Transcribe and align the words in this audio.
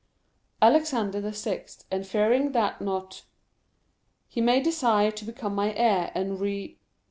Alexander 0.63 1.21
VI., 1.29 1.63
and 1.91 2.07
fearing 2.07 2.53
that 2.53 2.81
not... 2.81 3.21
he 4.27 4.41
may 4.41 4.59
desire 4.59 5.11
to 5.11 5.23
become 5.25 5.53
my 5.53 5.75
heir, 5.75 6.11
and 6.15 6.39
re... 6.39 6.79